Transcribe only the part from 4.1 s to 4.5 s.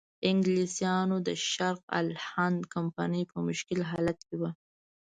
کې